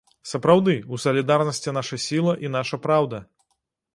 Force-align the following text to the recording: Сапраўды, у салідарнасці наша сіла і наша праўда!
Сапраўды, 0.29 0.73
у 0.95 0.97
салідарнасці 1.03 1.75
наша 1.79 2.01
сіла 2.07 2.33
і 2.47 2.53
наша 2.57 2.79
праўда! 2.87 3.23